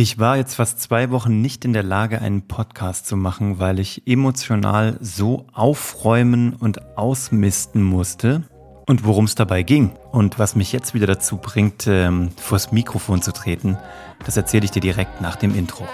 Ich 0.00 0.16
war 0.16 0.36
jetzt 0.36 0.54
fast 0.54 0.80
zwei 0.80 1.10
Wochen 1.10 1.40
nicht 1.42 1.64
in 1.64 1.72
der 1.72 1.82
Lage, 1.82 2.22
einen 2.22 2.46
Podcast 2.46 3.08
zu 3.08 3.16
machen, 3.16 3.58
weil 3.58 3.80
ich 3.80 4.06
emotional 4.06 4.96
so 5.00 5.46
aufräumen 5.52 6.52
und 6.52 6.96
ausmisten 6.96 7.82
musste 7.82 8.44
und 8.86 9.04
worum 9.04 9.24
es 9.24 9.34
dabei 9.34 9.64
ging. 9.64 9.90
Und 10.12 10.38
was 10.38 10.54
mich 10.54 10.70
jetzt 10.70 10.94
wieder 10.94 11.08
dazu 11.08 11.38
bringt, 11.38 11.88
ähm, 11.88 12.30
vors 12.36 12.70
Mikrofon 12.70 13.22
zu 13.22 13.32
treten, 13.32 13.76
das 14.24 14.36
erzähle 14.36 14.66
ich 14.66 14.70
dir 14.70 14.78
direkt 14.78 15.20
nach 15.20 15.34
dem 15.34 15.52
Intro. 15.52 15.84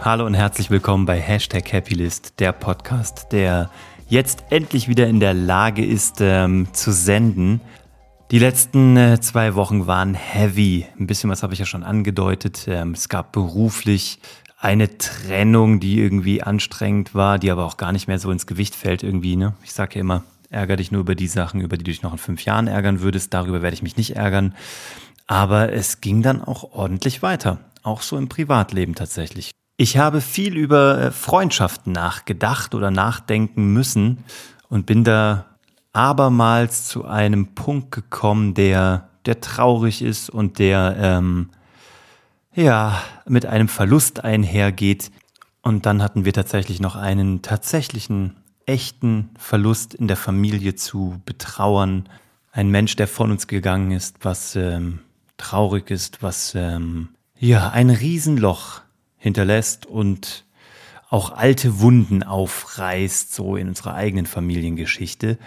Hallo 0.00 0.24
und 0.24 0.32
herzlich 0.32 0.70
willkommen 0.70 1.04
bei 1.04 1.20
Hashtag 1.20 1.70
Happylist, 1.70 2.40
der 2.40 2.52
Podcast, 2.52 3.26
der 3.30 3.68
jetzt 4.08 4.44
endlich 4.48 4.88
wieder 4.88 5.06
in 5.06 5.20
der 5.20 5.34
Lage 5.34 5.84
ist 5.84 6.22
ähm, 6.22 6.68
zu 6.72 6.92
senden 6.92 7.60
die 8.30 8.38
letzten 8.38 8.96
äh, 8.96 9.20
zwei 9.20 9.54
Wochen 9.54 9.86
waren 9.86 10.12
heavy. 10.12 10.86
Ein 10.98 11.06
bisschen 11.06 11.30
was 11.30 11.42
habe 11.42 11.54
ich 11.54 11.60
ja 11.60 11.66
schon 11.66 11.82
angedeutet. 11.82 12.66
Ähm, 12.68 12.92
es 12.92 13.08
gab 13.08 13.32
beruflich 13.32 14.18
eine 14.58 14.98
Trennung, 14.98 15.80
die 15.80 15.98
irgendwie 15.98 16.42
anstrengend 16.42 17.14
war, 17.14 17.38
die 17.38 17.50
aber 17.50 17.64
auch 17.64 17.78
gar 17.78 17.92
nicht 17.92 18.06
mehr 18.06 18.18
so 18.18 18.30
ins 18.30 18.46
Gewicht 18.46 18.74
fällt 18.74 19.02
irgendwie. 19.02 19.36
Ne? 19.36 19.54
Ich 19.62 19.72
sage 19.72 19.94
ja 19.94 20.00
immer, 20.02 20.24
ärger 20.50 20.76
dich 20.76 20.90
nur 20.90 21.00
über 21.00 21.14
die 21.14 21.28
Sachen, 21.28 21.60
über 21.62 21.78
die 21.78 21.84
du 21.84 21.90
dich 21.90 22.02
noch 22.02 22.12
in 22.12 22.18
fünf 22.18 22.44
Jahren 22.44 22.66
ärgern 22.66 23.00
würdest. 23.00 23.32
Darüber 23.32 23.62
werde 23.62 23.74
ich 23.74 23.82
mich 23.82 23.96
nicht 23.96 24.16
ärgern. 24.16 24.54
Aber 25.26 25.72
es 25.72 26.00
ging 26.00 26.22
dann 26.22 26.42
auch 26.42 26.72
ordentlich 26.72 27.22
weiter. 27.22 27.58
Auch 27.82 28.02
so 28.02 28.18
im 28.18 28.28
Privatleben 28.28 28.94
tatsächlich. 28.94 29.52
Ich 29.78 29.96
habe 29.96 30.20
viel 30.20 30.56
über 30.56 31.00
äh, 31.00 31.10
Freundschaften 31.12 31.92
nachgedacht 31.92 32.74
oder 32.74 32.90
nachdenken 32.90 33.72
müssen 33.72 34.24
und 34.68 34.84
bin 34.84 35.04
da 35.04 35.46
abermals 35.98 36.86
zu 36.86 37.06
einem 37.06 37.56
Punkt 37.56 37.90
gekommen, 37.90 38.54
der, 38.54 39.08
der 39.26 39.40
traurig 39.40 40.00
ist 40.00 40.30
und 40.30 40.60
der, 40.60 40.96
ähm, 40.96 41.50
ja, 42.54 43.02
mit 43.26 43.46
einem 43.46 43.66
Verlust 43.66 44.22
einhergeht. 44.22 45.10
Und 45.60 45.86
dann 45.86 46.00
hatten 46.00 46.24
wir 46.24 46.32
tatsächlich 46.32 46.78
noch 46.78 46.94
einen 46.94 47.42
tatsächlichen, 47.42 48.36
echten 48.64 49.30
Verlust 49.38 49.92
in 49.92 50.06
der 50.06 50.16
Familie 50.16 50.76
zu 50.76 51.20
betrauern. 51.24 52.08
Ein 52.52 52.70
Mensch, 52.70 52.94
der 52.94 53.08
von 53.08 53.32
uns 53.32 53.48
gegangen 53.48 53.90
ist, 53.90 54.18
was 54.22 54.54
ähm, 54.54 55.00
traurig 55.36 55.90
ist, 55.90 56.22
was 56.22 56.54
ähm, 56.54 57.08
ja 57.40 57.70
ein 57.70 57.90
Riesenloch 57.90 58.82
hinterlässt 59.16 59.86
und 59.86 60.44
auch 61.10 61.32
alte 61.32 61.80
Wunden 61.80 62.22
aufreißt, 62.22 63.34
so 63.34 63.56
in 63.56 63.68
unserer 63.68 63.94
eigenen 63.94 64.26
Familiengeschichte. 64.26 65.38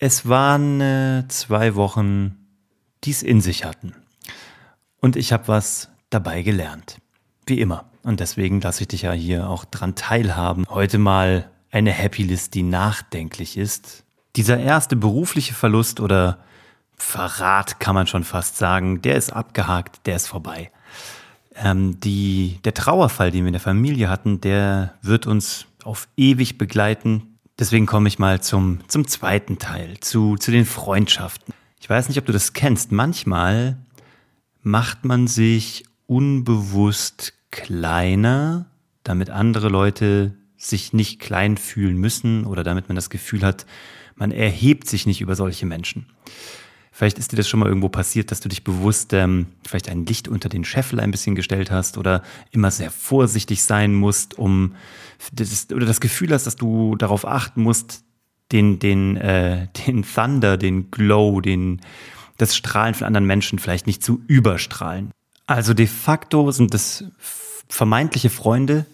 Es 0.00 0.28
waren 0.28 0.80
äh, 0.80 1.24
zwei 1.26 1.74
Wochen, 1.74 2.36
die 3.02 3.10
es 3.10 3.24
in 3.24 3.40
sich 3.40 3.64
hatten. 3.64 3.94
Und 5.00 5.16
ich 5.16 5.32
habe 5.32 5.48
was 5.48 5.88
dabei 6.08 6.42
gelernt. 6.42 6.98
Wie 7.46 7.60
immer. 7.60 7.86
Und 8.04 8.20
deswegen 8.20 8.60
lasse 8.60 8.82
ich 8.82 8.88
dich 8.88 9.02
ja 9.02 9.12
hier 9.12 9.50
auch 9.50 9.64
dran 9.64 9.96
teilhaben. 9.96 10.66
Heute 10.68 10.98
mal 10.98 11.50
eine 11.72 11.90
Happy 11.90 12.22
List, 12.22 12.54
die 12.54 12.62
nachdenklich 12.62 13.56
ist. 13.56 14.04
Dieser 14.36 14.58
erste 14.58 14.94
berufliche 14.94 15.54
Verlust 15.54 15.98
oder 15.98 16.38
Verrat 16.94 17.80
kann 17.80 17.94
man 17.94 18.06
schon 18.06 18.24
fast 18.24 18.56
sagen, 18.56 19.02
der 19.02 19.16
ist 19.16 19.32
abgehakt, 19.32 20.06
der 20.06 20.16
ist 20.16 20.28
vorbei. 20.28 20.70
Ähm, 21.56 21.98
die, 22.00 22.60
der 22.64 22.74
Trauerfall, 22.74 23.32
den 23.32 23.42
wir 23.42 23.48
in 23.48 23.52
der 23.52 23.60
Familie 23.60 24.08
hatten, 24.08 24.40
der 24.40 24.94
wird 25.02 25.26
uns 25.26 25.66
auf 25.82 26.08
ewig 26.16 26.56
begleiten. 26.56 27.37
Deswegen 27.58 27.86
komme 27.86 28.08
ich 28.08 28.18
mal 28.18 28.40
zum, 28.40 28.80
zum 28.88 29.06
zweiten 29.08 29.58
Teil, 29.58 29.98
zu, 30.00 30.36
zu 30.36 30.50
den 30.50 30.64
Freundschaften. 30.64 31.52
Ich 31.80 31.90
weiß 31.90 32.08
nicht, 32.08 32.18
ob 32.18 32.26
du 32.26 32.32
das 32.32 32.52
kennst. 32.52 32.92
Manchmal 32.92 33.78
macht 34.62 35.04
man 35.04 35.26
sich 35.26 35.84
unbewusst 36.06 37.34
kleiner, 37.50 38.66
damit 39.02 39.30
andere 39.30 39.68
Leute 39.68 40.34
sich 40.56 40.92
nicht 40.92 41.20
klein 41.20 41.56
fühlen 41.56 41.96
müssen 41.96 42.44
oder 42.44 42.62
damit 42.62 42.88
man 42.88 42.96
das 42.96 43.10
Gefühl 43.10 43.42
hat, 43.42 43.66
man 44.14 44.32
erhebt 44.32 44.88
sich 44.88 45.06
nicht 45.06 45.20
über 45.20 45.36
solche 45.36 45.66
Menschen. 45.66 46.06
Vielleicht 46.98 47.20
ist 47.20 47.30
dir 47.30 47.36
das 47.36 47.48
schon 47.48 47.60
mal 47.60 47.68
irgendwo 47.68 47.88
passiert, 47.88 48.32
dass 48.32 48.40
du 48.40 48.48
dich 48.48 48.64
bewusst 48.64 49.12
ähm, 49.12 49.46
vielleicht 49.64 49.88
ein 49.88 50.04
Licht 50.04 50.26
unter 50.26 50.48
den 50.48 50.64
Scheffel 50.64 50.98
ein 50.98 51.12
bisschen 51.12 51.36
gestellt 51.36 51.70
hast 51.70 51.96
oder 51.96 52.24
immer 52.50 52.72
sehr 52.72 52.90
vorsichtig 52.90 53.62
sein 53.62 53.94
musst, 53.94 54.36
um 54.36 54.74
das, 55.32 55.68
oder 55.72 55.86
das 55.86 56.00
Gefühl 56.00 56.32
hast, 56.32 56.48
dass 56.48 56.56
du 56.56 56.96
darauf 56.96 57.24
achten 57.24 57.62
musst, 57.62 58.02
den, 58.50 58.80
den, 58.80 59.16
äh, 59.16 59.68
den 59.86 60.02
Thunder, 60.02 60.56
den 60.56 60.90
Glow, 60.90 61.40
den, 61.40 61.82
das 62.36 62.56
Strahlen 62.56 62.94
von 62.94 63.06
anderen 63.06 63.28
Menschen 63.28 63.60
vielleicht 63.60 63.86
nicht 63.86 64.02
zu 64.02 64.20
überstrahlen. 64.26 65.12
Also 65.46 65.74
de 65.74 65.86
facto 65.86 66.50
sind 66.50 66.74
das 66.74 67.04
vermeintliche 67.68 68.28
Freunde, 68.28 68.86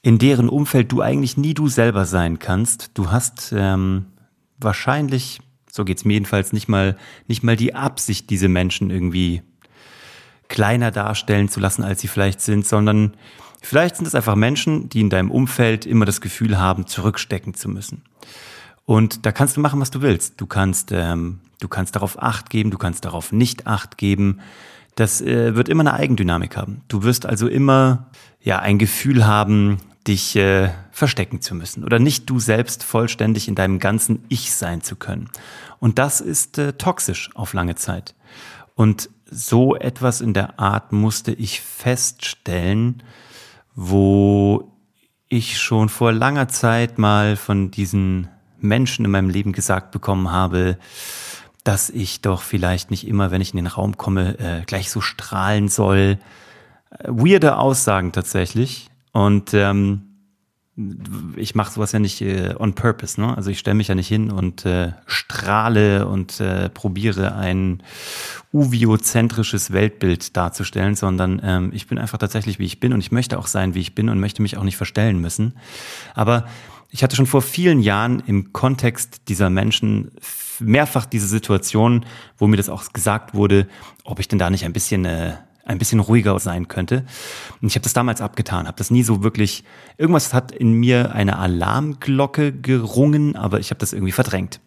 in 0.00 0.16
deren 0.16 0.48
Umfeld 0.48 0.90
du 0.90 1.02
eigentlich 1.02 1.36
nie 1.36 1.52
du 1.52 1.68
selber 1.68 2.06
sein 2.06 2.38
kannst. 2.38 2.92
Du 2.94 3.10
hast 3.10 3.52
ähm, 3.54 4.06
wahrscheinlich 4.56 5.40
so 5.76 5.84
geht's 5.84 6.04
mir 6.04 6.14
jedenfalls 6.14 6.52
nicht 6.52 6.68
mal, 6.68 6.96
nicht 7.28 7.42
mal 7.42 7.56
die 7.56 7.74
Absicht, 7.74 8.30
diese 8.30 8.48
Menschen 8.48 8.90
irgendwie 8.90 9.42
kleiner 10.48 10.90
darstellen 10.90 11.48
zu 11.48 11.60
lassen, 11.60 11.82
als 11.82 12.00
sie 12.00 12.08
vielleicht 12.08 12.40
sind, 12.40 12.66
sondern 12.66 13.14
vielleicht 13.62 13.96
sind 13.96 14.06
es 14.06 14.14
einfach 14.14 14.34
Menschen, 14.34 14.88
die 14.88 15.00
in 15.00 15.10
deinem 15.10 15.30
Umfeld 15.30 15.86
immer 15.86 16.04
das 16.04 16.20
Gefühl 16.20 16.58
haben, 16.58 16.86
zurückstecken 16.86 17.54
zu 17.54 17.68
müssen. 17.68 18.02
Und 18.84 19.26
da 19.26 19.32
kannst 19.32 19.56
du 19.56 19.60
machen, 19.60 19.80
was 19.80 19.90
du 19.90 20.00
willst. 20.00 20.40
Du 20.40 20.46
kannst, 20.46 20.92
ähm, 20.92 21.40
du 21.60 21.68
kannst 21.68 21.96
darauf 21.96 22.22
Acht 22.22 22.50
geben, 22.50 22.70
du 22.70 22.78
kannst 22.78 23.04
darauf 23.04 23.32
nicht 23.32 23.66
Acht 23.66 23.98
geben. 23.98 24.40
Das 24.94 25.20
äh, 25.20 25.56
wird 25.56 25.68
immer 25.68 25.82
eine 25.82 25.94
Eigendynamik 25.94 26.56
haben. 26.56 26.82
Du 26.88 27.02
wirst 27.02 27.26
also 27.26 27.48
immer 27.48 28.06
ja 28.40 28.60
ein 28.60 28.78
Gefühl 28.78 29.26
haben, 29.26 29.78
dich 30.06 30.36
äh, 30.36 30.70
verstecken 30.96 31.42
zu 31.42 31.54
müssen 31.54 31.84
oder 31.84 31.98
nicht 31.98 32.30
du 32.30 32.40
selbst 32.40 32.82
vollständig 32.82 33.48
in 33.48 33.54
deinem 33.54 33.80
ganzen 33.80 34.24
Ich 34.30 34.54
sein 34.54 34.80
zu 34.80 34.96
können. 34.96 35.28
Und 35.78 35.98
das 35.98 36.22
ist 36.22 36.56
äh, 36.56 36.72
toxisch 36.72 37.28
auf 37.34 37.52
lange 37.52 37.74
Zeit. 37.74 38.14
Und 38.74 39.10
so 39.30 39.76
etwas 39.76 40.22
in 40.22 40.32
der 40.32 40.58
Art 40.58 40.92
musste 40.92 41.32
ich 41.32 41.60
feststellen, 41.60 43.02
wo 43.74 44.72
ich 45.28 45.58
schon 45.60 45.90
vor 45.90 46.12
langer 46.12 46.48
Zeit 46.48 46.96
mal 46.96 47.36
von 47.36 47.70
diesen 47.70 48.28
Menschen 48.58 49.04
in 49.04 49.10
meinem 49.10 49.28
Leben 49.28 49.52
gesagt 49.52 49.90
bekommen 49.90 50.30
habe, 50.30 50.78
dass 51.62 51.90
ich 51.90 52.22
doch 52.22 52.40
vielleicht 52.40 52.90
nicht 52.90 53.06
immer, 53.06 53.30
wenn 53.30 53.42
ich 53.42 53.52
in 53.52 53.58
den 53.58 53.66
Raum 53.66 53.98
komme, 53.98 54.38
äh, 54.38 54.62
gleich 54.64 54.90
so 54.90 55.02
strahlen 55.02 55.68
soll. 55.68 56.16
Äh, 56.88 57.08
weirde 57.08 57.58
Aussagen 57.58 58.12
tatsächlich. 58.12 58.88
Und 59.12 59.52
ähm, 59.52 60.05
ich 61.36 61.54
mache 61.54 61.72
sowas 61.72 61.92
ja 61.92 61.98
nicht 61.98 62.20
äh, 62.20 62.54
on 62.58 62.74
purpose, 62.74 63.18
ne? 63.18 63.34
Also 63.34 63.50
ich 63.50 63.58
stelle 63.58 63.76
mich 63.76 63.88
ja 63.88 63.94
nicht 63.94 64.08
hin 64.08 64.30
und 64.30 64.66
äh, 64.66 64.92
strahle 65.06 66.06
und 66.06 66.38
äh, 66.38 66.68
probiere 66.68 67.34
ein 67.34 67.82
uviozentrisches 68.52 69.72
Weltbild 69.72 70.36
darzustellen, 70.36 70.94
sondern 70.94 71.40
ähm, 71.42 71.70
ich 71.72 71.86
bin 71.86 71.98
einfach 71.98 72.18
tatsächlich, 72.18 72.58
wie 72.58 72.66
ich 72.66 72.78
bin 72.78 72.92
und 72.92 73.00
ich 73.00 73.10
möchte 73.10 73.38
auch 73.38 73.46
sein, 73.46 73.74
wie 73.74 73.80
ich 73.80 73.94
bin 73.94 74.10
und 74.10 74.20
möchte 74.20 74.42
mich 74.42 74.58
auch 74.58 74.64
nicht 74.64 74.76
verstellen 74.76 75.18
müssen. 75.18 75.54
Aber 76.14 76.46
ich 76.90 77.02
hatte 77.02 77.16
schon 77.16 77.26
vor 77.26 77.42
vielen 77.42 77.80
Jahren 77.80 78.22
im 78.26 78.52
Kontext 78.52 79.28
dieser 79.28 79.48
Menschen 79.48 80.10
mehrfach 80.60 81.06
diese 81.06 81.26
Situation, 81.26 82.04
wo 82.36 82.46
mir 82.46 82.56
das 82.56 82.68
auch 82.68 82.92
gesagt 82.92 83.34
wurde, 83.34 83.66
ob 84.04 84.20
ich 84.20 84.28
denn 84.28 84.38
da 84.38 84.50
nicht 84.50 84.64
ein 84.64 84.72
bisschen 84.72 85.06
äh, 85.06 85.34
ein 85.66 85.78
bisschen 85.78 86.00
ruhiger 86.00 86.38
sein 86.38 86.68
könnte. 86.68 87.04
Und 87.60 87.68
ich 87.68 87.74
habe 87.74 87.82
das 87.82 87.92
damals 87.92 88.20
abgetan, 88.20 88.66
habe 88.66 88.78
das 88.78 88.90
nie 88.90 89.02
so 89.02 89.22
wirklich, 89.22 89.64
irgendwas 89.98 90.32
hat 90.32 90.52
in 90.52 90.72
mir 90.72 91.12
eine 91.12 91.38
Alarmglocke 91.38 92.52
gerungen, 92.52 93.36
aber 93.36 93.60
ich 93.60 93.70
habe 93.70 93.80
das 93.80 93.92
irgendwie 93.92 94.12
verdrängt. 94.12 94.60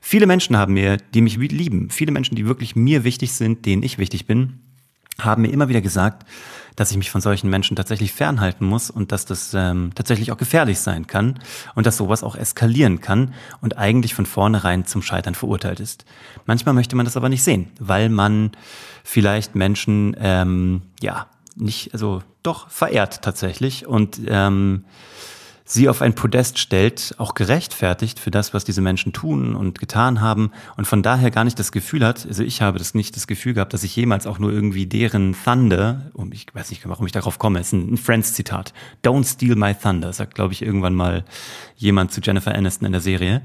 Viele 0.00 0.26
Menschen 0.26 0.56
haben 0.56 0.74
mir, 0.74 0.98
die 1.14 1.22
mich 1.22 1.38
lieben, 1.38 1.88
viele 1.88 2.12
Menschen, 2.12 2.34
die 2.34 2.46
wirklich 2.46 2.76
mir 2.76 3.04
wichtig 3.04 3.32
sind, 3.32 3.64
denen 3.64 3.82
ich 3.82 3.96
wichtig 3.96 4.26
bin, 4.26 4.60
haben 5.20 5.42
mir 5.42 5.48
immer 5.48 5.68
wieder 5.68 5.80
gesagt, 5.80 6.26
dass 6.76 6.90
ich 6.90 6.96
mich 6.96 7.10
von 7.10 7.20
solchen 7.20 7.48
Menschen 7.48 7.76
tatsächlich 7.76 8.12
fernhalten 8.12 8.66
muss 8.66 8.90
und 8.90 9.12
dass 9.12 9.26
das 9.26 9.54
ähm, 9.54 9.92
tatsächlich 9.94 10.32
auch 10.32 10.36
gefährlich 10.36 10.80
sein 10.80 11.06
kann 11.06 11.38
und 11.74 11.86
dass 11.86 11.96
sowas 11.96 12.24
auch 12.24 12.34
eskalieren 12.36 13.00
kann 13.00 13.32
und 13.60 13.78
eigentlich 13.78 14.14
von 14.14 14.26
vornherein 14.26 14.84
zum 14.86 15.02
Scheitern 15.02 15.34
verurteilt 15.34 15.80
ist. 15.80 16.04
Manchmal 16.46 16.74
möchte 16.74 16.96
man 16.96 17.06
das 17.06 17.16
aber 17.16 17.28
nicht 17.28 17.44
sehen, 17.44 17.70
weil 17.78 18.08
man 18.08 18.52
vielleicht 19.04 19.54
Menschen 19.54 20.16
ähm, 20.18 20.82
ja 21.00 21.28
nicht, 21.56 21.92
also 21.92 22.22
doch 22.42 22.68
verehrt 22.68 23.22
tatsächlich 23.22 23.86
und 23.86 24.20
ähm, 24.26 24.84
sie 25.64 25.88
auf 25.88 26.02
ein 26.02 26.14
Podest 26.14 26.58
stellt, 26.58 27.14
auch 27.16 27.34
gerechtfertigt 27.34 28.20
für 28.20 28.30
das, 28.30 28.52
was 28.52 28.64
diese 28.64 28.82
Menschen 28.82 29.14
tun 29.14 29.54
und 29.54 29.78
getan 29.78 30.20
haben 30.20 30.50
und 30.76 30.86
von 30.86 31.02
daher 31.02 31.30
gar 31.30 31.44
nicht 31.44 31.58
das 31.58 31.72
Gefühl 31.72 32.04
hat, 32.04 32.26
also 32.26 32.42
ich 32.42 32.60
habe 32.60 32.78
das 32.78 32.94
nicht 32.94 33.16
das 33.16 33.26
Gefühl 33.26 33.54
gehabt, 33.54 33.72
dass 33.72 33.82
ich 33.82 33.96
jemals 33.96 34.26
auch 34.26 34.38
nur 34.38 34.52
irgendwie 34.52 34.86
deren 34.86 35.34
Thunder, 35.44 36.10
und 36.12 36.34
ich 36.34 36.46
weiß 36.52 36.70
nicht, 36.70 36.86
warum 36.86 37.06
ich 37.06 37.12
darauf 37.12 37.38
komme, 37.38 37.60
ist 37.60 37.72
ein, 37.72 37.96
Friends-Zitat, 37.96 38.74
Don't 39.02 39.24
steal 39.24 39.56
my 39.56 39.74
thunder, 39.74 40.12
sagt, 40.12 40.34
glaube 40.34 40.52
ich, 40.52 40.60
irgendwann 40.60 40.94
mal 40.94 41.24
jemand 41.76 42.12
zu 42.12 42.20
Jennifer 42.20 42.54
Aniston 42.54 42.86
in 42.86 42.92
der 42.92 43.00
Serie, 43.00 43.42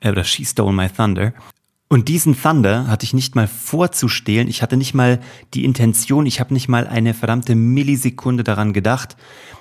äh, 0.00 0.10
oder 0.10 0.22
She 0.22 0.44
stole 0.44 0.72
my 0.72 0.88
thunder. 0.88 1.32
Und 1.90 2.08
diesen 2.08 2.40
Thunder 2.40 2.86
hatte 2.86 3.04
ich 3.04 3.14
nicht 3.14 3.34
mal 3.34 3.48
vorzustehlen. 3.48 4.46
Ich 4.46 4.60
hatte 4.60 4.76
nicht 4.76 4.92
mal 4.92 5.20
die 5.54 5.64
Intention, 5.64 6.26
ich 6.26 6.38
habe 6.38 6.52
nicht 6.52 6.68
mal 6.68 6.86
eine 6.86 7.14
verdammte 7.14 7.54
Millisekunde 7.54 8.44
daran 8.44 8.74
gedacht, 8.74 9.16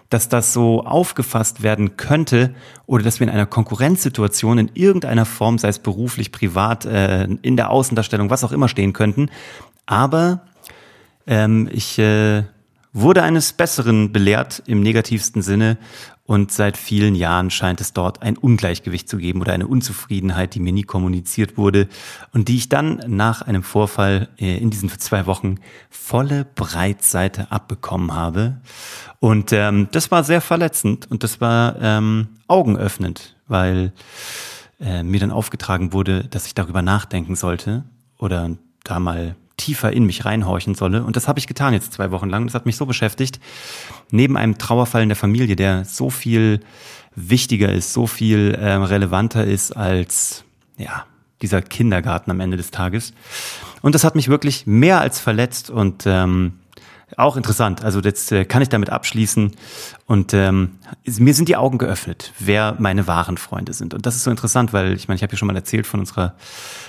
dass 0.09 0.29
das 0.29 0.53
so 0.53 0.85
aufgefasst 0.85 1.63
werden 1.63 1.97
könnte 1.97 2.53
oder 2.85 3.03
dass 3.03 3.19
wir 3.19 3.27
in 3.27 3.33
einer 3.33 3.45
Konkurrenzsituation 3.45 4.57
in 4.57 4.71
irgendeiner 4.73 5.25
Form, 5.25 5.57
sei 5.57 5.67
es 5.69 5.79
beruflich, 5.79 6.31
privat, 6.31 6.85
äh, 6.85 7.25
in 7.41 7.57
der 7.57 7.69
Außendarstellung, 7.71 8.29
was 8.29 8.43
auch 8.43 8.51
immer 8.51 8.69
stehen 8.69 8.93
könnten. 8.93 9.29
Aber 9.85 10.41
ähm, 11.25 11.69
ich 11.71 11.99
äh, 11.99 12.43
wurde 12.93 13.23
eines 13.23 13.53
Besseren 13.53 14.11
belehrt 14.11 14.63
im 14.65 14.81
negativsten 14.81 15.41
Sinne 15.41 15.77
und 16.27 16.51
seit 16.51 16.75
vielen 16.75 17.15
Jahren 17.15 17.49
scheint 17.49 17.79
es 17.79 17.93
dort 17.93 18.21
ein 18.21 18.37
Ungleichgewicht 18.37 19.07
zu 19.07 19.17
geben 19.17 19.39
oder 19.39 19.53
eine 19.53 19.65
Unzufriedenheit, 19.65 20.55
die 20.55 20.59
mir 20.59 20.73
nie 20.73 20.83
kommuniziert 20.83 21.57
wurde 21.57 21.87
und 22.33 22.49
die 22.49 22.57
ich 22.57 22.67
dann 22.67 23.01
nach 23.07 23.41
einem 23.41 23.63
Vorfall 23.63 24.27
äh, 24.37 24.57
in 24.57 24.69
diesen 24.69 24.89
zwei 24.89 25.25
Wochen 25.25 25.55
volle 25.89 26.43
Breitseite 26.43 27.49
abbekommen 27.49 28.13
habe. 28.13 28.57
Und 29.19 29.53
ähm, 29.53 29.87
das 29.93 30.11
war 30.11 30.25
sehr 30.25 30.41
verletzend 30.41 31.09
und 31.09 31.23
das 31.23 31.39
war 31.39 31.77
ähm, 31.81 32.27
augenöffnend, 32.47 33.37
weil 33.47 33.93
äh, 34.81 35.03
mir 35.03 35.21
dann 35.21 35.31
aufgetragen 35.31 35.93
wurde, 35.93 36.25
dass 36.25 36.45
ich 36.45 36.53
darüber 36.53 36.81
nachdenken 36.81 37.35
sollte 37.35 37.85
oder 38.17 38.51
da 38.83 38.99
mal 38.99 39.37
tiefer 39.67 39.91
in 39.91 40.05
mich 40.05 40.23
reinhorchen 40.23 40.75
solle. 40.75 41.03
Und 41.03 41.17
das 41.17 41.27
habe 41.27 41.39
ich 41.39 41.47
getan 41.47 41.73
jetzt 41.73 41.91
zwei 41.91 42.09
Wochen 42.11 42.29
lang. 42.29 42.45
Das 42.45 42.53
hat 42.53 42.65
mich 42.65 42.77
so 42.77 42.85
beschäftigt. 42.85 43.41
Neben 44.11 44.37
einem 44.37 44.57
Trauerfall 44.57 45.03
in 45.03 45.09
der 45.09 45.17
Familie, 45.17 45.57
der 45.57 45.83
so 45.83 46.09
viel 46.09 46.61
wichtiger 47.15 47.73
ist, 47.73 47.91
so 47.91 48.07
viel 48.07 48.55
äh, 48.55 48.73
relevanter 48.73 49.43
ist 49.43 49.73
als 49.73 50.45
ja 50.77 51.05
dieser 51.41 51.61
Kindergarten 51.61 52.31
am 52.31 52.39
Ende 52.39 52.55
des 52.55 52.71
Tages. 52.71 53.13
Und 53.81 53.93
das 53.93 54.05
hat 54.05 54.15
mich 54.15 54.29
wirklich 54.29 54.65
mehr 54.65 55.01
als 55.01 55.19
verletzt 55.19 55.69
und 55.69 56.05
ähm, 56.05 56.53
auch 57.15 57.37
interessant. 57.37 57.83
Also 57.83 58.01
jetzt 58.01 58.31
äh, 58.33 58.43
kann 58.43 58.61
ich 58.61 58.67
damit 58.67 58.89
abschließen 58.89 59.51
und 60.07 60.33
ähm, 60.33 60.71
mir 61.05 61.33
sind 61.33 61.47
die 61.47 61.55
Augen 61.55 61.77
geöffnet, 61.77 62.33
wer 62.37 62.75
meine 62.79 63.07
wahren 63.07 63.37
Freunde 63.37 63.71
sind. 63.71 63.93
Und 63.93 64.05
das 64.05 64.15
ist 64.15 64.25
so 64.25 64.31
interessant, 64.31 64.73
weil 64.73 64.93
ich 64.93 65.07
meine, 65.07 65.15
ich 65.15 65.23
habe 65.23 65.31
ja 65.31 65.37
schon 65.37 65.47
mal 65.47 65.55
erzählt 65.55 65.87
von 65.87 66.01
unserer 66.01 66.35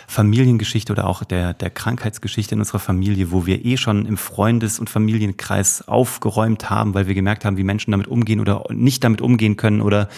Familiengeschichte 0.08 0.92
oder 0.92 1.06
auch 1.06 1.22
der, 1.22 1.54
der 1.54 1.70
Krankheitsgeschichte 1.70 2.56
in 2.56 2.60
unserer 2.60 2.80
Familie, 2.80 3.30
wo 3.30 3.46
wir 3.46 3.64
eh 3.64 3.76
schon 3.76 4.06
im 4.06 4.16
Freundes- 4.16 4.80
und 4.80 4.90
Familienkreis 4.90 5.86
aufgeräumt 5.86 6.68
haben, 6.68 6.94
weil 6.94 7.06
wir 7.06 7.14
gemerkt 7.14 7.44
haben, 7.44 7.56
wie 7.56 7.64
Menschen 7.64 7.92
damit 7.92 8.08
umgehen 8.08 8.40
oder 8.40 8.64
nicht 8.70 9.04
damit 9.04 9.20
umgehen 9.20 9.56
können 9.56 9.80
oder 9.80 10.08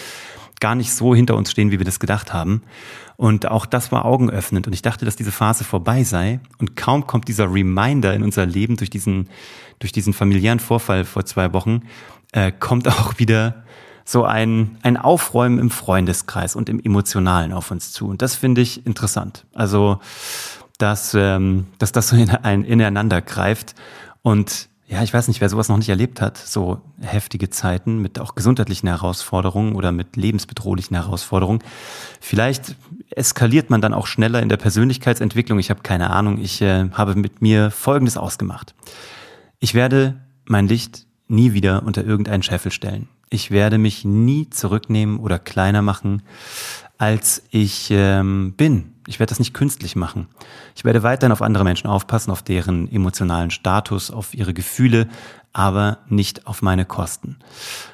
gar 0.60 0.74
nicht 0.74 0.92
so 0.92 1.14
hinter 1.14 1.36
uns 1.36 1.50
stehen, 1.50 1.70
wie 1.70 1.78
wir 1.78 1.84
das 1.84 2.00
gedacht 2.00 2.32
haben. 2.32 2.62
Und 3.16 3.50
auch 3.50 3.66
das 3.66 3.92
war 3.92 4.04
augenöffnend. 4.04 4.66
Und 4.66 4.72
ich 4.72 4.82
dachte, 4.82 5.04
dass 5.04 5.16
diese 5.16 5.32
Phase 5.32 5.64
vorbei 5.64 6.04
sei. 6.04 6.40
Und 6.58 6.76
kaum 6.76 7.06
kommt 7.06 7.28
dieser 7.28 7.52
Reminder 7.52 8.14
in 8.14 8.22
unser 8.22 8.46
Leben 8.46 8.76
durch 8.76 8.88
diesen, 8.88 9.28
durch 9.78 9.92
diesen 9.92 10.12
familiären 10.14 10.60
Vorfall 10.60 11.04
vor 11.04 11.26
zwei 11.26 11.52
Wochen, 11.52 11.82
äh, 12.32 12.52
kommt 12.52 12.88
auch 13.00 13.18
wieder 13.18 13.64
so 14.06 14.24
ein, 14.24 14.78
ein 14.82 14.96
Aufräumen 14.96 15.58
im 15.58 15.70
Freundeskreis 15.70 16.56
und 16.56 16.68
im 16.68 16.80
Emotionalen 16.80 17.52
auf 17.52 17.70
uns 17.70 17.92
zu. 17.92 18.08
Und 18.08 18.22
das 18.22 18.34
finde 18.34 18.62
ich 18.62 18.86
interessant. 18.86 19.44
Also, 19.54 20.00
dass, 20.78 21.12
ähm, 21.14 21.66
dass 21.78 21.92
das 21.92 22.08
so 22.08 22.16
in, 22.16 22.30
ein, 22.30 22.64
ineinander 22.64 23.20
greift. 23.20 23.74
Und 24.22 24.69
ja, 24.90 25.04
ich 25.04 25.14
weiß 25.14 25.28
nicht, 25.28 25.40
wer 25.40 25.48
sowas 25.48 25.68
noch 25.68 25.76
nicht 25.76 25.88
erlebt 25.88 26.20
hat, 26.20 26.36
so 26.36 26.80
heftige 27.00 27.48
Zeiten 27.48 28.02
mit 28.02 28.18
auch 28.18 28.34
gesundheitlichen 28.34 28.88
Herausforderungen 28.88 29.76
oder 29.76 29.92
mit 29.92 30.16
lebensbedrohlichen 30.16 30.96
Herausforderungen. 30.96 31.62
Vielleicht 32.20 32.74
eskaliert 33.10 33.70
man 33.70 33.80
dann 33.80 33.94
auch 33.94 34.08
schneller 34.08 34.42
in 34.42 34.48
der 34.48 34.56
Persönlichkeitsentwicklung. 34.56 35.60
Ich 35.60 35.70
habe 35.70 35.82
keine 35.82 36.10
Ahnung. 36.10 36.38
Ich 36.38 36.60
äh, 36.60 36.90
habe 36.90 37.14
mit 37.14 37.40
mir 37.40 37.70
Folgendes 37.70 38.16
ausgemacht. 38.16 38.74
Ich 39.60 39.74
werde 39.74 40.20
mein 40.44 40.66
Licht 40.66 41.06
nie 41.28 41.52
wieder 41.52 41.84
unter 41.84 42.04
irgendeinen 42.04 42.42
Scheffel 42.42 42.72
stellen. 42.72 43.08
Ich 43.28 43.52
werde 43.52 43.78
mich 43.78 44.04
nie 44.04 44.50
zurücknehmen 44.50 45.20
oder 45.20 45.38
kleiner 45.38 45.82
machen, 45.82 46.22
als 46.98 47.44
ich 47.50 47.90
ähm, 47.92 48.54
bin. 48.56 48.94
Ich 49.10 49.18
werde 49.18 49.30
das 49.30 49.40
nicht 49.40 49.54
künstlich 49.54 49.96
machen. 49.96 50.28
Ich 50.76 50.84
werde 50.84 51.02
weiterhin 51.02 51.32
auf 51.32 51.42
andere 51.42 51.64
Menschen 51.64 51.88
aufpassen, 51.88 52.30
auf 52.30 52.42
deren 52.42 52.90
emotionalen 52.92 53.50
Status, 53.50 54.12
auf 54.12 54.34
ihre 54.34 54.54
Gefühle, 54.54 55.08
aber 55.52 55.98
nicht 56.08 56.46
auf 56.46 56.62
meine 56.62 56.84
Kosten. 56.84 57.36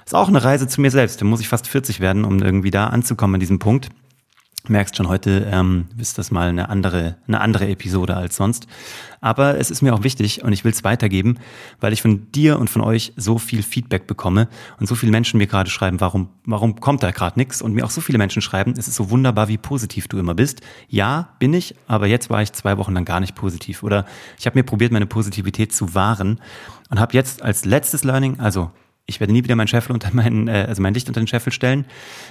ist 0.04 0.14
auch 0.14 0.28
eine 0.28 0.44
Reise 0.44 0.68
zu 0.68 0.82
mir 0.82 0.90
selbst. 0.90 1.18
Da 1.18 1.24
muss 1.24 1.40
ich 1.40 1.48
fast 1.48 1.68
40 1.68 2.00
werden, 2.00 2.26
um 2.26 2.40
irgendwie 2.40 2.70
da 2.70 2.88
anzukommen 2.88 3.36
an 3.36 3.40
diesem 3.40 3.58
Punkt 3.58 3.88
merkst 4.68 4.96
schon 4.96 5.08
heute 5.08 5.48
ähm, 5.50 5.86
ist 5.98 6.18
das 6.18 6.30
mal 6.30 6.48
eine 6.48 6.68
andere 6.68 7.16
eine 7.26 7.40
andere 7.40 7.68
Episode 7.68 8.16
als 8.16 8.36
sonst. 8.36 8.66
Aber 9.20 9.58
es 9.58 9.70
ist 9.70 9.82
mir 9.82 9.94
auch 9.94 10.02
wichtig 10.02 10.44
und 10.44 10.52
ich 10.52 10.64
will 10.64 10.72
es 10.72 10.84
weitergeben 10.84 11.38
weil 11.80 11.92
ich 11.92 12.02
von 12.02 12.30
dir 12.32 12.58
und 12.58 12.70
von 12.70 12.82
euch 12.82 13.12
so 13.16 13.38
viel 13.38 13.62
Feedback 13.62 14.06
bekomme 14.06 14.48
und 14.78 14.86
so 14.86 14.94
viele 14.94 15.12
Menschen 15.12 15.38
mir 15.38 15.46
gerade 15.46 15.70
schreiben 15.70 16.00
warum 16.00 16.28
warum 16.44 16.80
kommt 16.80 17.02
da 17.02 17.10
gerade 17.10 17.38
nichts 17.38 17.62
und 17.62 17.72
mir 17.72 17.84
auch 17.84 17.90
so 17.90 18.00
viele 18.00 18.18
Menschen 18.18 18.42
schreiben 18.42 18.74
es 18.76 18.88
ist 18.88 18.96
so 18.96 19.10
wunderbar 19.10 19.48
wie 19.48 19.58
positiv 19.58 20.08
du 20.08 20.18
immer 20.18 20.34
bist. 20.34 20.60
Ja 20.88 21.30
bin 21.38 21.54
ich 21.54 21.74
aber 21.86 22.06
jetzt 22.06 22.30
war 22.30 22.42
ich 22.42 22.52
zwei 22.52 22.78
Wochen 22.78 22.94
lang 22.94 23.04
gar 23.04 23.20
nicht 23.20 23.34
positiv. 23.34 23.82
Oder 23.82 24.04
ich 24.38 24.46
habe 24.46 24.58
mir 24.58 24.64
probiert 24.64 24.92
meine 24.92 25.06
Positivität 25.06 25.72
zu 25.72 25.94
wahren 25.94 26.40
und 26.90 27.00
habe 27.00 27.14
jetzt 27.14 27.42
als 27.42 27.64
letztes 27.64 28.04
Learning 28.04 28.40
also 28.40 28.70
ich 29.06 29.20
werde 29.20 29.32
nie 29.32 29.44
wieder 29.44 29.56
mein 29.56 29.68
Scheffel 29.68 29.92
unter 29.92 30.12
meinen, 30.14 30.48
äh, 30.48 30.66
also 30.68 30.82
mein 30.82 30.94
Licht 30.94 31.08
unter 31.08 31.20
den 31.20 31.28
Scheffel 31.28 31.52
stellen. 31.52 31.86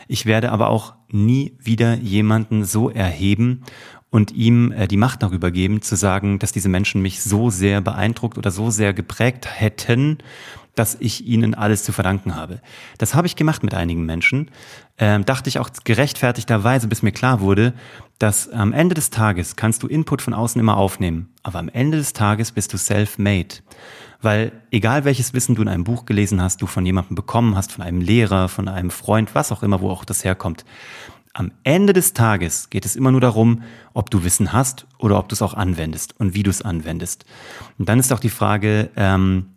Ich 0.08 0.26
werde 0.26 0.52
aber 0.52 0.70
auch 0.70 0.94
nie 1.10 1.58
wieder 1.60 1.96
jemanden 1.96 2.66
so 2.66 2.90
erheben 2.90 3.64
und 4.10 4.32
ihm 4.32 4.72
äh, 4.72 4.88
die 4.88 4.98
Macht 4.98 5.24
darüber 5.24 5.52
geben, 5.52 5.82
zu 5.82 5.96
sagen, 5.96 6.40
dass 6.40 6.52
diese 6.52 6.70
Menschen 6.70 7.02
mich 7.02 7.22
so 7.22 7.50
sehr 7.50 7.82
beeindruckt 7.82 8.38
oder 8.38 8.52
so 8.52 8.70
sehr 8.70 8.94
geprägt 8.94 9.48
hätten, 9.60 10.20
dass 10.76 10.96
ich 11.00 11.26
ihnen 11.26 11.54
alles 11.56 11.84
zu 11.84 11.92
verdanken 11.92 12.36
habe. 12.36 12.62
Das 12.98 13.16
habe 13.16 13.28
ich 13.28 13.36
gemacht 13.36 13.64
mit 13.64 13.74
einigen 13.74 14.06
Menschen. 14.06 14.52
Ähm, 14.98 15.26
dachte 15.26 15.50
ich 15.50 15.60
auch 15.60 15.70
gerechtfertigterweise, 15.84 16.88
bis 16.88 17.02
mir 17.02 17.12
klar 17.12 17.40
wurde, 17.40 17.74
dass 18.20 18.50
am 18.50 18.74
Ende 18.74 18.96
des 18.96 19.10
Tages 19.10 19.56
kannst 19.56 19.84
du 19.84 19.88
Input 19.88 20.22
von 20.22 20.34
außen 20.34 20.60
immer 20.60 20.78
aufnehmen, 20.78 21.34
aber 21.44 21.60
am 21.60 21.70
Ende 21.70 21.98
des 21.98 22.14
Tages 22.14 22.52
bist 22.52 22.74
du 22.74 22.78
self-made. 22.78 23.56
Weil 24.22 24.54
egal 24.72 25.06
welches 25.06 25.34
Wissen 25.34 25.56
du 25.56 25.62
in 25.62 25.68
einem 25.68 25.84
Buch 25.84 26.06
gelesen 26.06 26.42
hast, 26.42 26.62
du 26.62 26.68
von 26.68 26.86
jemandem 26.86 27.16
bekommen 27.16 27.56
hast, 27.56 27.74
von 27.74 27.84
einem 27.84 28.02
Lehrer, 28.02 28.48
von 28.48 28.68
einem 28.68 28.90
Freund, 28.90 29.36
was 29.36 29.52
auch 29.52 29.64
immer, 29.64 29.82
wo 29.82 29.90
auch 29.90 30.06
das 30.06 30.24
herkommt, 30.24 30.66
am 31.36 31.52
Ende 31.64 31.92
des 31.92 32.14
Tages 32.14 32.70
geht 32.70 32.86
es 32.86 32.96
immer 32.96 33.12
nur 33.12 33.20
darum, 33.20 33.64
ob 33.94 34.10
du 34.10 34.24
Wissen 34.24 34.54
hast 34.54 34.88
oder 34.98 35.20
ob 35.20 35.28
du 35.28 35.34
es 35.34 35.42
auch 35.42 35.54
anwendest 35.54 36.18
und 36.18 36.34
wie 36.34 36.44
du 36.44 36.50
es 36.50 36.62
anwendest. 36.62 37.26
Und 37.78 37.90
dann 37.90 38.00
ist 38.00 38.14
auch 38.14 38.22
die 38.22 38.30
Frage, 38.30 38.90
ähm, 38.96 39.48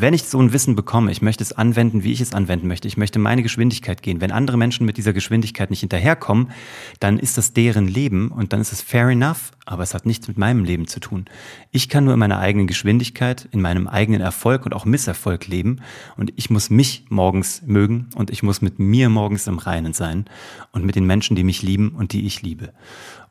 wenn 0.00 0.14
ich 0.14 0.22
so 0.22 0.40
ein 0.40 0.52
Wissen 0.52 0.76
bekomme, 0.76 1.10
ich 1.10 1.22
möchte 1.22 1.42
es 1.42 1.52
anwenden, 1.52 2.04
wie 2.04 2.12
ich 2.12 2.20
es 2.20 2.32
anwenden 2.32 2.68
möchte, 2.68 2.86
ich 2.86 2.96
möchte 2.96 3.18
meine 3.18 3.42
Geschwindigkeit 3.42 4.00
gehen. 4.00 4.20
Wenn 4.20 4.30
andere 4.30 4.56
Menschen 4.56 4.86
mit 4.86 4.96
dieser 4.96 5.12
Geschwindigkeit 5.12 5.70
nicht 5.70 5.80
hinterherkommen, 5.80 6.52
dann 7.00 7.18
ist 7.18 7.36
das 7.36 7.52
deren 7.52 7.88
Leben 7.88 8.30
und 8.30 8.52
dann 8.52 8.60
ist 8.60 8.72
es 8.72 8.80
fair 8.80 9.08
enough, 9.08 9.50
aber 9.66 9.82
es 9.82 9.94
hat 9.94 10.06
nichts 10.06 10.28
mit 10.28 10.38
meinem 10.38 10.62
Leben 10.62 10.86
zu 10.86 11.00
tun. 11.00 11.24
Ich 11.72 11.88
kann 11.88 12.04
nur 12.04 12.14
in 12.14 12.20
meiner 12.20 12.38
eigenen 12.38 12.68
Geschwindigkeit, 12.68 13.48
in 13.50 13.60
meinem 13.60 13.88
eigenen 13.88 14.20
Erfolg 14.20 14.66
und 14.66 14.72
auch 14.72 14.84
Misserfolg 14.84 15.48
leben 15.48 15.80
und 16.16 16.32
ich 16.36 16.48
muss 16.48 16.70
mich 16.70 17.06
morgens 17.08 17.62
mögen 17.66 18.08
und 18.14 18.30
ich 18.30 18.44
muss 18.44 18.62
mit 18.62 18.78
mir 18.78 19.08
morgens 19.08 19.48
im 19.48 19.58
Reinen 19.58 19.94
sein 19.94 20.26
und 20.70 20.84
mit 20.84 20.94
den 20.94 21.06
Menschen, 21.06 21.34
die 21.34 21.42
mich 21.42 21.62
lieben 21.62 21.90
und 21.90 22.12
die 22.12 22.24
ich 22.24 22.40
liebe. 22.42 22.72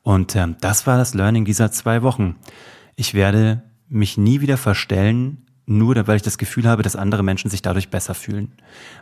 Und 0.01 0.35
ähm, 0.35 0.57
das 0.59 0.85
war 0.85 0.97
das 0.97 1.13
Learning 1.13 1.45
dieser 1.45 1.71
zwei 1.71 2.01
Wochen. 2.01 2.35
Ich 2.97 3.13
werde 3.13 3.63
mich 3.87 4.17
nie 4.17 4.41
wieder 4.41 4.57
verstellen 4.57 5.46
nur 5.67 6.07
weil 6.07 6.15
ich 6.15 6.21
das 6.23 6.37
Gefühl 6.37 6.67
habe, 6.67 6.81
dass 6.81 6.95
andere 6.95 7.21
Menschen 7.21 7.51
sich 7.51 7.61
dadurch 7.61 7.89
besser 7.89 8.15
fühlen. 8.15 8.53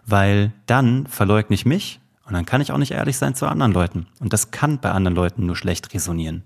Weil 0.06 0.52
dann 0.66 1.08
verleugne 1.08 1.54
ich 1.54 1.66
mich 1.66 2.02
und 2.26 2.34
dann 2.34 2.46
kann 2.46 2.60
ich 2.60 2.72
auch 2.72 2.78
nicht 2.78 2.92
ehrlich 2.92 3.18
sein 3.18 3.36
zu 3.36 3.48
anderen 3.48 3.72
Leuten. 3.72 4.08
Und 4.20 4.34
das 4.34 4.52
kann 4.52 4.80
bei 4.80 4.92
anderen 4.92 5.16
Leuten 5.16 5.46
nur 5.46 5.56
schlecht 5.56 5.94
resonieren. 5.94 6.44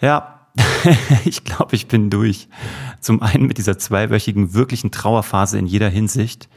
Ja, 0.00 0.40
ich 1.24 1.44
glaube, 1.44 1.76
ich 1.76 1.86
bin 1.86 2.08
durch. 2.10 2.48
Zum 3.00 3.22
einen 3.22 3.46
mit 3.46 3.58
dieser 3.58 3.78
zweiwöchigen 3.78 4.54
wirklichen 4.54 4.90
Trauerphase 4.90 5.58
in 5.58 5.66
jeder 5.66 5.90
Hinsicht. 5.90 6.48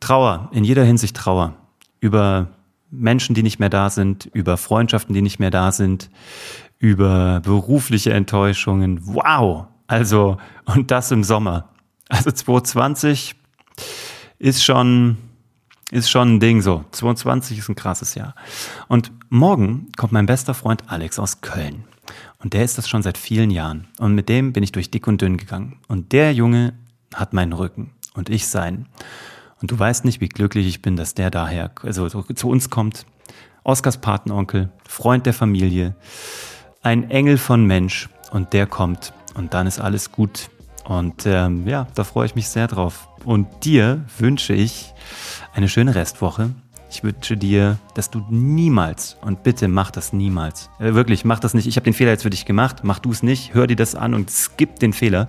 Trauer, 0.00 0.50
in 0.52 0.62
jeder 0.62 0.84
Hinsicht 0.84 1.16
Trauer. 1.16 1.54
Über 2.00 2.48
Menschen, 2.90 3.34
die 3.34 3.42
nicht 3.42 3.58
mehr 3.58 3.70
da 3.70 3.88
sind, 3.88 4.26
über 4.34 4.58
Freundschaften, 4.58 5.14
die 5.14 5.22
nicht 5.22 5.38
mehr 5.38 5.50
da 5.50 5.72
sind, 5.72 6.10
über 6.78 7.40
berufliche 7.40 8.12
Enttäuschungen. 8.12 9.00
Wow, 9.06 9.66
also, 9.86 10.38
und 10.64 10.90
das 10.90 11.10
im 11.10 11.24
Sommer. 11.24 11.68
Also 12.08 12.30
2020 12.30 13.34
ist 14.38 14.64
schon, 14.64 15.18
ist 15.90 16.10
schon 16.10 16.36
ein 16.36 16.40
Ding 16.40 16.62
so. 16.62 16.84
2020 16.90 17.58
ist 17.58 17.68
ein 17.68 17.74
krasses 17.74 18.14
Jahr. 18.14 18.34
Und 18.88 19.12
morgen 19.28 19.88
kommt 19.96 20.12
mein 20.12 20.26
bester 20.26 20.54
Freund 20.54 20.84
Alex 20.88 21.18
aus 21.18 21.40
Köln. 21.40 21.84
Und 22.42 22.52
der 22.52 22.64
ist 22.64 22.76
das 22.76 22.88
schon 22.88 23.02
seit 23.02 23.16
vielen 23.16 23.50
Jahren. 23.50 23.88
Und 23.98 24.14
mit 24.14 24.28
dem 24.28 24.52
bin 24.52 24.62
ich 24.62 24.72
durch 24.72 24.90
dick 24.90 25.06
und 25.06 25.22
dünn 25.22 25.36
gegangen. 25.36 25.78
Und 25.88 26.12
der 26.12 26.32
Junge 26.34 26.74
hat 27.14 27.32
meinen 27.32 27.52
Rücken 27.52 27.92
und 28.14 28.28
ich 28.28 28.46
seinen. 28.46 28.86
Und 29.60 29.70
du 29.70 29.78
weißt 29.78 30.04
nicht, 30.04 30.20
wie 30.20 30.28
glücklich 30.28 30.66
ich 30.66 30.82
bin, 30.82 30.96
dass 30.96 31.14
der 31.14 31.30
daher, 31.30 31.70
also 31.82 32.08
zu 32.08 32.48
uns 32.48 32.68
kommt. 32.68 33.06
Oskars 33.62 33.98
Patenonkel, 33.98 34.70
Freund 34.86 35.24
der 35.24 35.32
Familie, 35.32 35.96
ein 36.82 37.10
Engel 37.10 37.38
von 37.38 37.64
Mensch 37.64 38.10
und 38.30 38.52
der 38.52 38.66
kommt 38.66 39.14
und 39.34 39.54
dann 39.54 39.66
ist 39.66 39.80
alles 39.80 40.12
gut. 40.12 40.50
Und 40.84 41.24
ähm, 41.26 41.66
ja, 41.66 41.86
da 41.94 42.04
freue 42.04 42.26
ich 42.26 42.34
mich 42.34 42.48
sehr 42.48 42.68
drauf. 42.68 43.08
Und 43.24 43.46
dir 43.64 44.04
wünsche 44.18 44.52
ich 44.52 44.92
eine 45.54 45.68
schöne 45.68 45.94
Restwoche. 45.94 46.50
Ich 46.90 47.02
wünsche 47.02 47.36
dir, 47.36 47.78
dass 47.94 48.10
du 48.10 48.24
niemals, 48.30 49.16
und 49.22 49.42
bitte 49.42 49.66
mach 49.66 49.90
das 49.90 50.12
niemals, 50.12 50.70
äh, 50.78 50.94
wirklich, 50.94 51.24
mach 51.24 51.40
das 51.40 51.54
nicht. 51.54 51.66
Ich 51.66 51.76
habe 51.76 51.84
den 51.84 51.94
Fehler 51.94 52.12
jetzt 52.12 52.22
für 52.22 52.30
dich 52.30 52.44
gemacht, 52.44 52.84
mach 52.84 53.00
du 53.00 53.10
es 53.10 53.22
nicht, 53.22 53.52
hör 53.54 53.66
dir 53.66 53.76
das 53.76 53.96
an 53.96 54.14
und 54.14 54.30
skip 54.30 54.78
den 54.78 54.92
Fehler. 54.92 55.28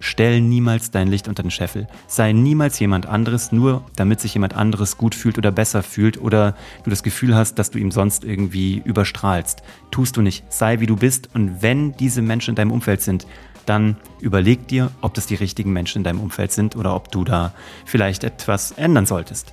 Stell 0.00 0.40
niemals 0.40 0.90
dein 0.90 1.08
Licht 1.08 1.28
unter 1.28 1.42
den 1.42 1.50
Scheffel. 1.50 1.86
Sei 2.06 2.32
niemals 2.32 2.78
jemand 2.78 3.06
anderes, 3.06 3.52
nur 3.52 3.84
damit 3.96 4.20
sich 4.20 4.34
jemand 4.34 4.54
anderes 4.54 4.96
gut 4.98 5.14
fühlt 5.14 5.38
oder 5.38 5.52
besser 5.52 5.82
fühlt 5.82 6.20
oder 6.20 6.54
du 6.84 6.90
das 6.90 7.02
Gefühl 7.02 7.34
hast, 7.34 7.58
dass 7.58 7.70
du 7.70 7.78
ihm 7.78 7.90
sonst 7.90 8.24
irgendwie 8.24 8.82
überstrahlst. 8.84 9.62
Tust 9.90 10.16
du 10.16 10.22
nicht. 10.22 10.44
Sei 10.52 10.80
wie 10.80 10.86
du 10.86 10.96
bist 10.96 11.30
und 11.34 11.62
wenn 11.62 11.92
diese 11.96 12.22
Menschen 12.22 12.50
in 12.50 12.56
deinem 12.56 12.72
Umfeld 12.72 13.02
sind, 13.02 13.26
dann 13.66 13.96
überleg 14.20 14.68
dir, 14.68 14.90
ob 15.00 15.14
das 15.14 15.26
die 15.26 15.34
richtigen 15.34 15.72
Menschen 15.72 15.98
in 15.98 16.04
deinem 16.04 16.20
Umfeld 16.20 16.52
sind 16.52 16.76
oder 16.76 16.94
ob 16.94 17.10
du 17.10 17.24
da 17.24 17.52
vielleicht 17.84 18.24
etwas 18.24 18.72
ändern 18.72 19.06
solltest. 19.06 19.52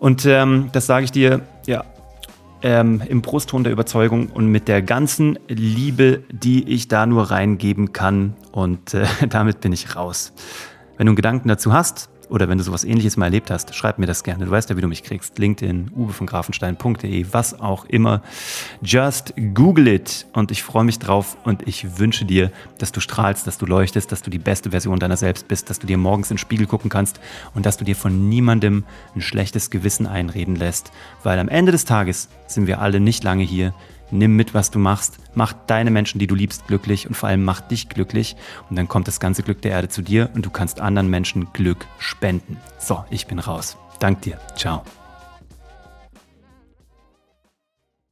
Und 0.00 0.26
ähm, 0.26 0.70
das 0.72 0.86
sage 0.86 1.04
ich 1.04 1.12
dir, 1.12 1.42
ja, 1.66 1.84
ähm, 2.66 3.00
im 3.08 3.22
Brustton 3.22 3.62
der 3.62 3.72
Überzeugung 3.72 4.26
und 4.26 4.48
mit 4.48 4.66
der 4.66 4.82
ganzen 4.82 5.38
Liebe, 5.46 6.24
die 6.32 6.68
ich 6.68 6.88
da 6.88 7.06
nur 7.06 7.30
reingeben 7.30 7.92
kann. 7.92 8.34
Und 8.50 8.92
äh, 8.92 9.06
damit 9.30 9.60
bin 9.60 9.72
ich 9.72 9.94
raus. 9.94 10.32
Wenn 10.96 11.06
du 11.06 11.10
einen 11.10 11.16
Gedanken 11.16 11.46
dazu 11.46 11.72
hast, 11.72 12.10
oder 12.28 12.48
wenn 12.48 12.58
du 12.58 12.64
sowas 12.64 12.84
ähnliches 12.84 13.16
mal 13.16 13.26
erlebt 13.26 13.50
hast, 13.50 13.74
schreib 13.74 13.98
mir 13.98 14.06
das 14.06 14.24
gerne. 14.24 14.44
Du 14.44 14.50
weißt 14.50 14.70
ja, 14.70 14.76
wie 14.76 14.80
du 14.80 14.88
mich 14.88 15.02
kriegst. 15.02 15.38
LinkedIn, 15.38 15.92
uwe 15.94 16.12
von 16.12 16.26
grafenstein.de, 16.26 17.26
was 17.30 17.60
auch 17.60 17.84
immer. 17.86 18.22
Just 18.82 19.34
Google 19.54 19.88
it. 19.88 20.26
Und 20.32 20.50
ich 20.50 20.62
freue 20.62 20.84
mich 20.84 20.98
drauf 20.98 21.36
und 21.44 21.66
ich 21.66 21.98
wünsche 21.98 22.24
dir, 22.24 22.50
dass 22.78 22.92
du 22.92 23.00
strahlst, 23.00 23.46
dass 23.46 23.58
du 23.58 23.66
leuchtest, 23.66 24.10
dass 24.10 24.22
du 24.22 24.30
die 24.30 24.38
beste 24.38 24.70
Version 24.70 24.98
deiner 24.98 25.16
selbst 25.16 25.48
bist, 25.48 25.70
dass 25.70 25.78
du 25.78 25.86
dir 25.86 25.98
morgens 25.98 26.30
in 26.30 26.34
den 26.34 26.38
Spiegel 26.38 26.66
gucken 26.66 26.90
kannst 26.90 27.20
und 27.54 27.66
dass 27.66 27.76
du 27.76 27.84
dir 27.84 27.96
von 27.96 28.28
niemandem 28.28 28.84
ein 29.14 29.22
schlechtes 29.22 29.70
Gewissen 29.70 30.06
einreden 30.06 30.56
lässt. 30.56 30.90
Weil 31.22 31.38
am 31.38 31.48
Ende 31.48 31.72
des 31.72 31.84
Tages 31.84 32.28
sind 32.46 32.66
wir 32.66 32.80
alle 32.80 33.00
nicht 33.00 33.24
lange 33.24 33.44
hier. 33.44 33.72
Nimm 34.10 34.36
mit, 34.36 34.54
was 34.54 34.70
du 34.70 34.78
machst, 34.78 35.18
mach 35.34 35.52
deine 35.52 35.90
Menschen, 35.90 36.18
die 36.18 36.26
du 36.26 36.34
liebst, 36.34 36.66
glücklich 36.66 37.06
und 37.06 37.14
vor 37.14 37.28
allem 37.28 37.44
mach 37.44 37.60
dich 37.60 37.88
glücklich 37.88 38.36
und 38.70 38.76
dann 38.76 38.88
kommt 38.88 39.08
das 39.08 39.20
ganze 39.20 39.42
Glück 39.42 39.62
der 39.62 39.72
Erde 39.72 39.88
zu 39.88 40.02
dir 40.02 40.30
und 40.34 40.46
du 40.46 40.50
kannst 40.50 40.80
anderen 40.80 41.10
Menschen 41.10 41.48
Glück 41.52 41.86
spenden. 41.98 42.58
So, 42.78 43.04
ich 43.10 43.26
bin 43.26 43.38
raus. 43.38 43.76
Dank 43.98 44.22
dir. 44.22 44.38
Ciao. 44.56 44.82